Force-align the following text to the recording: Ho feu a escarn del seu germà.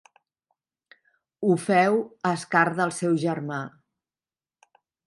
Ho 1.49 1.59
feu 1.65 1.99
a 2.31 2.35
escarn 2.41 2.77
del 2.81 2.95
seu 3.03 3.17
germà. 3.29 3.63